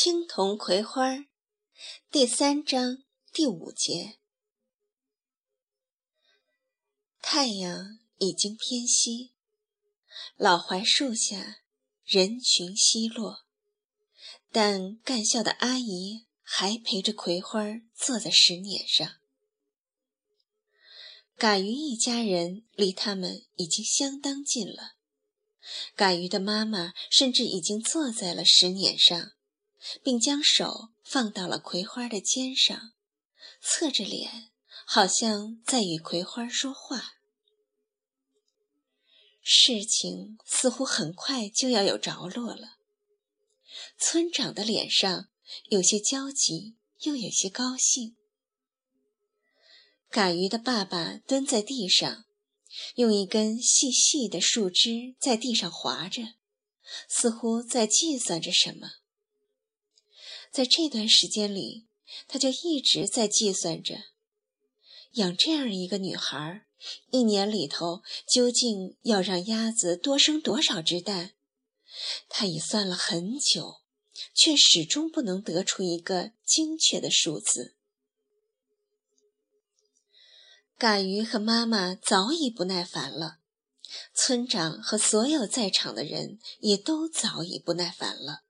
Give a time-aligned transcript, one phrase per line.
[0.00, 1.24] 青铜葵花
[2.08, 2.98] 第三章
[3.32, 4.20] 第五节。
[7.20, 9.34] 太阳已经偏西，
[10.36, 11.62] 老槐树下
[12.04, 13.44] 人群稀落，
[14.52, 19.16] 但干校的阿姨还陪着葵花坐在石碾上。
[21.34, 24.92] 嘎鱼一家人离他们已经相当近了，
[25.96, 29.32] 嘎鱼的妈妈甚至已经坐在了石碾上。
[30.02, 32.92] 并将手放到了葵花的肩上，
[33.60, 34.50] 侧着脸，
[34.86, 37.14] 好像在与葵花说话。
[39.42, 42.78] 事情似乎很快就要有着落了。
[43.98, 45.28] 村长的脸上
[45.68, 48.16] 有些焦急，又有些高兴。
[50.10, 52.24] 嘎鱼的爸爸蹲在地上，
[52.96, 56.34] 用一根细细的树枝在地上划着，
[57.08, 58.88] 似乎在计算着什么。
[60.50, 61.86] 在这段时间里，
[62.26, 63.96] 他就一直在计算着，
[65.12, 66.66] 养这样一个女孩，
[67.10, 71.34] 一年里头究竟要让鸭子多生多少只蛋。
[72.28, 73.82] 他已算了很久，
[74.34, 77.74] 却始终不能得出一个精确的数字。
[80.76, 83.38] 嘎鱼和妈妈早已不耐烦了，
[84.14, 88.44] 村长和所有在场的人也都早已不耐烦了。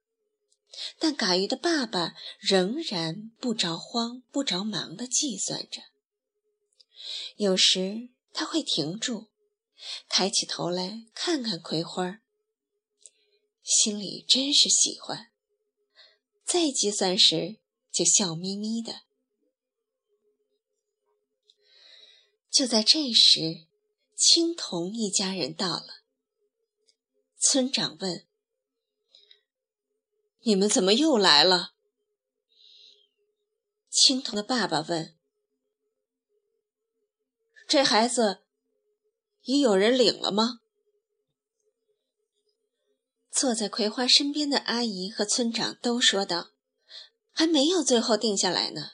[0.99, 5.83] 但嘎鱼的爸爸仍然不着慌、不着忙地计算着。
[7.37, 9.29] 有时他会停住，
[10.09, 12.21] 抬起头来看看葵花，
[13.63, 15.31] 心里真是喜欢。
[16.45, 17.59] 再计算时，
[17.91, 19.03] 就笑眯眯的。
[22.51, 23.67] 就在这时，
[24.17, 26.03] 青铜一家人到了。
[27.39, 28.28] 村长问。
[30.41, 31.75] 你们怎么又来了？
[33.91, 35.17] 青铜的爸爸问
[37.67, 38.45] ：“这孩子
[39.43, 40.61] 已有人领了吗？”
[43.33, 46.53] 坐在葵花身边的阿姨和村长都说道
[47.33, 48.93] ：“还没有最后定下来呢。”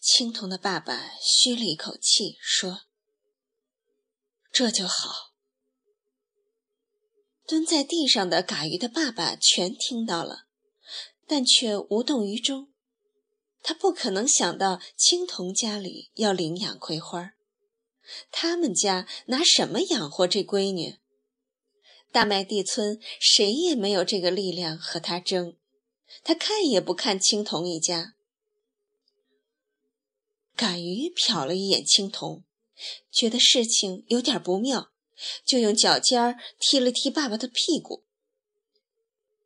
[0.00, 2.82] 青铜的爸爸吁了一口气说
[4.52, 5.27] ：“这就好。”
[7.48, 10.44] 蹲在地上的嘎鱼的爸爸全听到了，
[11.26, 12.68] 但却无动于衷。
[13.62, 17.32] 他不可能想到青铜家里要领养葵花，
[18.30, 20.98] 他们家拿什么养活这闺女？
[22.12, 25.56] 大麦地村谁也没有这个力量和他争。
[26.22, 28.14] 他看也不看青铜一家。
[30.54, 32.44] 嘎鱼瞟了一眼青铜，
[33.10, 34.90] 觉得事情有点不妙。
[35.44, 38.04] 就用脚尖儿踢了踢爸爸的屁股。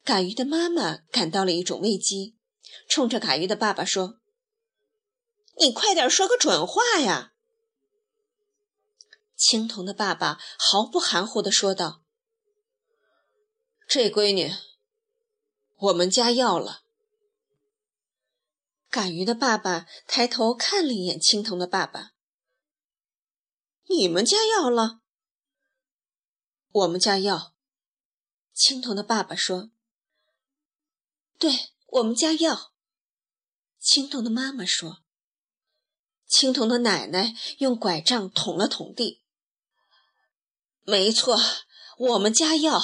[0.04, 2.36] 嘎鱼的妈妈感到了一种危机，
[2.88, 4.18] 冲着嘎鱼的爸爸说
[5.60, 7.32] ：“你快点说个准话呀！”
[9.36, 12.02] 青铜的爸爸毫不含糊地说道
[13.88, 14.50] ：“这闺女，
[15.76, 16.82] 我们家要了。”
[18.90, 22.10] 嘎鱼的爸爸抬头看了一眼青铜的爸爸
[23.88, 25.00] ：“你们家要了？”
[26.72, 27.54] 我们家要，
[28.54, 29.70] 青铜的爸爸说
[31.38, 32.72] ：“对我们家要。”
[33.78, 35.02] 青铜的妈妈说
[36.26, 39.22] ：“青铜的奶奶用拐杖捅了捅地。”
[40.84, 41.38] 没错，
[41.98, 42.80] 我们家要。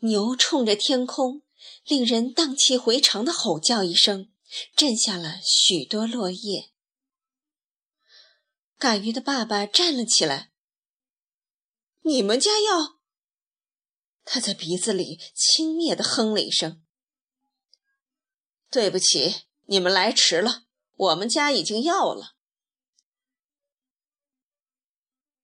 [0.00, 1.42] 牛冲着天空，
[1.84, 4.32] 令人荡气回肠的吼叫一声，
[4.74, 6.72] 震下了许多落叶。
[8.78, 10.52] 嘎鱼的爸爸站了起来。
[12.08, 12.98] 你们家要？
[14.24, 16.82] 他在鼻子里轻蔑地哼了一声。
[18.70, 20.62] 对不起，你们来迟了。
[20.94, 22.34] 我们家已经要了。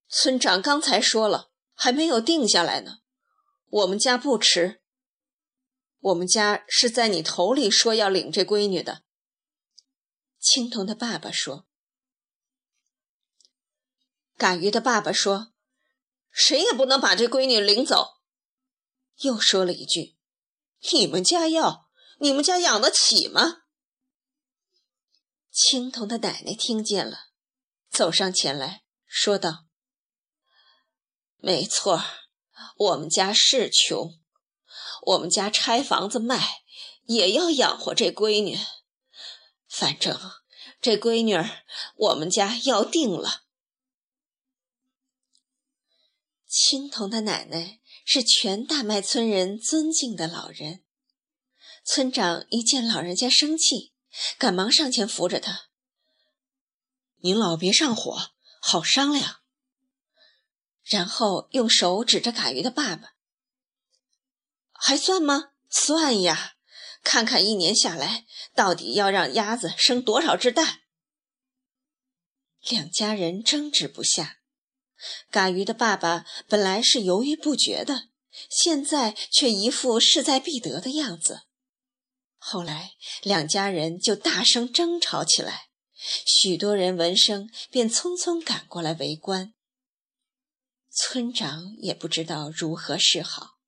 [0.08, 3.00] 村长刚才说了，还没有定下来呢。
[3.68, 4.80] 我们家不迟。
[6.00, 9.04] 我们家是在你头里说要领这闺女的。
[10.40, 11.66] 青铜的爸爸说。
[14.38, 15.53] 嘎鱼的爸爸说。
[16.34, 18.14] 谁也不能把这闺女领走。
[19.20, 20.16] 又说了一句
[20.92, 21.88] ：“你们家要，
[22.18, 23.62] 你们家养得起吗？”
[25.52, 27.28] 青铜的奶奶听见了，
[27.88, 29.66] 走上前来说道
[31.38, 32.02] ：“没错，
[32.76, 34.18] 我们家是穷，
[35.02, 36.64] 我们家拆房子卖，
[37.04, 38.58] 也要养活这闺女。
[39.68, 40.18] 反正
[40.80, 41.36] 这闺女，
[41.94, 43.42] 我们家要定了。”
[46.56, 50.84] 青铜的奶奶是全大麦村人尊敬的老人，
[51.84, 53.92] 村长一见老人家生气，
[54.38, 55.70] 赶忙上前扶着他
[57.22, 58.30] ：“您老别上火，
[58.60, 59.40] 好商量。”
[60.84, 63.14] 然后用手指着嘎鱼的爸爸
[64.70, 65.54] ：“还算吗？
[65.68, 66.54] 算呀！
[67.02, 70.82] 看看一年下来，到底要让鸭子生多少只蛋？”
[72.70, 74.38] 两家人争执不下。
[75.30, 78.08] 嘎鱼的爸爸本来是犹豫不决的，
[78.50, 81.42] 现在却一副势在必得的样子。
[82.36, 82.92] 后来
[83.22, 85.68] 两家人就大声争吵起来，
[86.26, 89.54] 许多人闻声便匆匆赶过来围观。
[90.90, 93.58] 村长也不知道如何是好。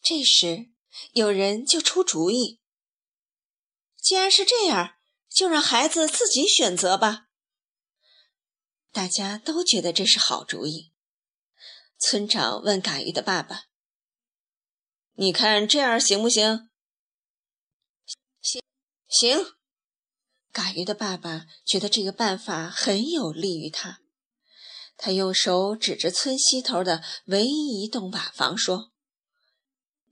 [0.00, 0.70] 这时
[1.12, 2.60] 有人就出主意：
[4.00, 4.94] 既然是这样，
[5.28, 7.29] 就让孩子自己选择吧。
[8.92, 10.92] 大家都觉得这是好主意。
[11.98, 13.64] 村长问嘎鱼的爸爸
[15.14, 16.70] ：“你看这样行不行
[18.40, 18.62] ？”“行，
[19.08, 19.46] 行。”
[20.50, 24.00] 嘎鱼的爸爸觉得这个办法很有利于他。
[24.96, 28.90] 他用手指着村西头的唯一一栋瓦房说：“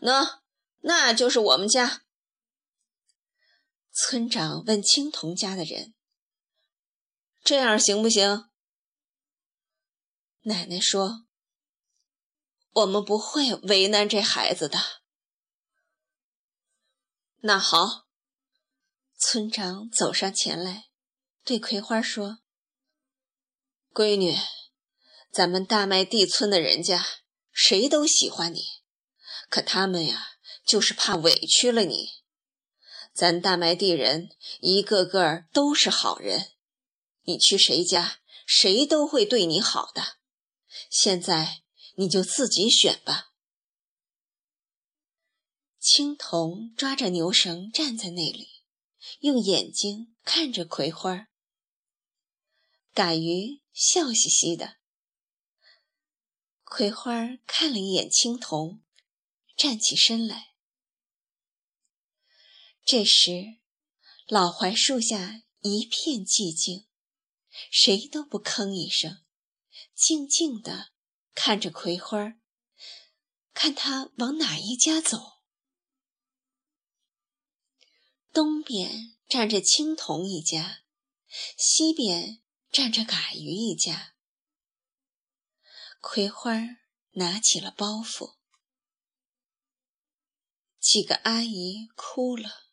[0.00, 0.42] 那，
[0.80, 2.02] 那就是我们家。”
[3.92, 5.94] 村长问青铜家的人
[7.42, 8.44] ：“这样行不行？”
[10.42, 11.26] 奶奶说
[12.72, 14.78] ：“我们不会为难这孩子的。”
[17.42, 18.06] 那好，
[19.18, 20.88] 村长走上前来，
[21.44, 22.38] 对葵花说
[23.92, 24.36] ：“闺女，
[25.30, 27.04] 咱们大麦地村的人家
[27.52, 28.60] 谁都喜欢你，
[29.50, 30.28] 可他们呀，
[30.64, 32.08] 就是怕委屈了你。
[33.12, 34.28] 咱大麦地人
[34.60, 36.52] 一个个都是好人，
[37.24, 40.17] 你去谁家，谁都会对你好的。”
[40.90, 41.62] 现在
[41.96, 43.32] 你就自己选吧。
[45.80, 48.48] 青铜抓着牛绳站在那里，
[49.20, 51.28] 用眼睛看着葵花。
[52.92, 54.78] 嘎鱼笑嘻嘻的。
[56.64, 58.82] 葵花看了一眼青铜，
[59.56, 60.54] 站起身来。
[62.84, 63.58] 这时，
[64.26, 66.86] 老槐树下一片寂静，
[67.70, 69.24] 谁都不吭一声。
[69.98, 70.92] 静静地
[71.34, 72.34] 看着葵花，
[73.52, 75.42] 看他往哪一家走。
[78.32, 80.84] 东边站着青铜一家，
[81.56, 82.40] 西边
[82.70, 84.14] 站着嘎鱼一家。
[86.00, 86.52] 葵花
[87.14, 88.36] 拿起了包袱，
[90.78, 92.68] 几个阿姨哭了。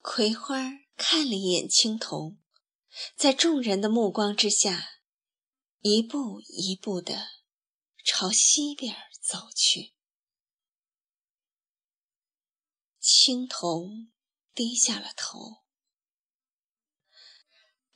[0.00, 0.58] 葵花
[0.96, 2.40] 看了一眼青铜。
[3.16, 5.00] 在众人的目光之下，
[5.80, 7.28] 一步一步地
[8.04, 9.94] 朝西边走去。
[13.00, 14.12] 青铜
[14.54, 15.64] 低下了头，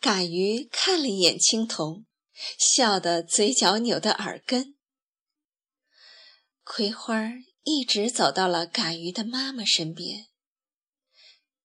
[0.00, 2.06] 嘎鱼看了一眼青铜，
[2.58, 4.76] 笑得嘴角扭得耳根。
[6.62, 7.14] 葵花
[7.62, 10.28] 一直走到了嘎鱼的妈妈身边，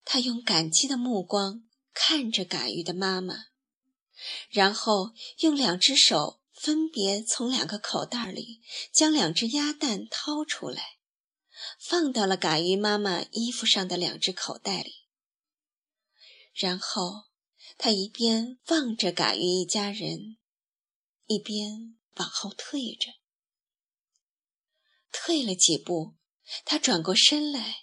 [0.05, 1.67] 他用感激的目光。
[1.93, 3.45] 看着嘎鱼的妈妈，
[4.49, 8.61] 然后用两只手分别从两个口袋里
[8.91, 10.97] 将两只鸭蛋掏出来，
[11.79, 15.05] 放到了嘎鱼妈妈衣服上的两只口袋里。
[16.53, 17.25] 然后
[17.77, 20.37] 他一边望着嘎鱼一家人，
[21.25, 23.11] 一边往后退着。
[25.11, 26.15] 退了几步，
[26.65, 27.82] 他转过身来。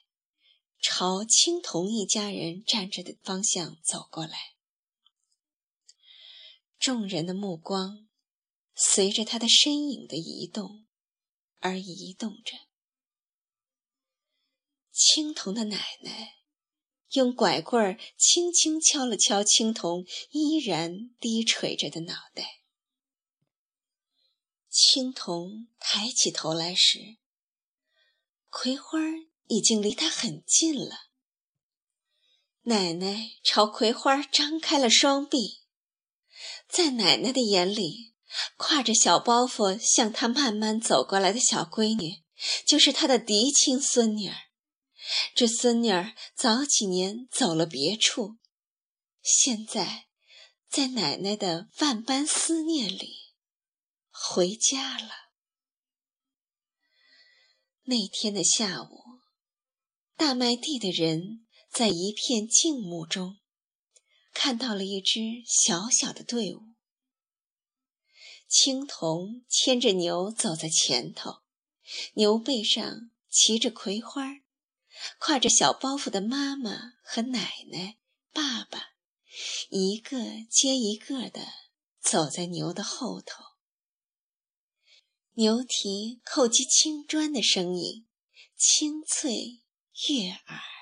[0.80, 4.54] 朝青铜一家人站着的方向走过来，
[6.78, 8.08] 众人的目光
[8.74, 10.86] 随着他的身影的移动
[11.58, 12.56] 而移动着。
[14.90, 16.38] 青铜的奶奶
[17.10, 22.62] 用拐棍轻轻敲了敲青铜依然低垂着的脑袋。
[24.68, 27.18] 青铜抬起头来时，
[28.48, 28.98] 葵花
[29.50, 31.10] 已经离他很近了。
[32.62, 35.62] 奶奶朝葵花张开了双臂，
[36.68, 38.14] 在奶奶的眼里，
[38.56, 42.22] 挎着小包袱向她慢慢走过来的小闺女，
[42.64, 44.36] 就是她的嫡亲孙女儿。
[45.34, 48.36] 这孙女儿早几年走了别处，
[49.20, 50.06] 现在
[50.68, 53.32] 在奶奶的万般思念里
[54.10, 55.10] 回家了。
[57.82, 59.09] 那天的下午。
[60.20, 63.38] 大麦地的人在一片静穆中，
[64.34, 66.60] 看到了一支小小的队伍。
[68.46, 71.40] 青铜牵着牛走在前头，
[72.16, 74.42] 牛背上骑着葵花，
[75.18, 77.96] 挎着小包袱的妈妈和奶奶、
[78.30, 78.90] 爸爸，
[79.70, 80.18] 一个
[80.50, 81.40] 接一个的
[81.98, 83.42] 走在牛的后头。
[85.32, 88.06] 牛蹄叩击青砖的声音，
[88.54, 89.59] 清脆
[90.08, 90.79] 悦耳。